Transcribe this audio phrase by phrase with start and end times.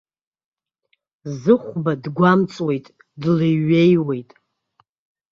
[1.39, 2.85] Зыхәба дгәамҵуеит,
[3.21, 4.29] длеиҩеиуеит.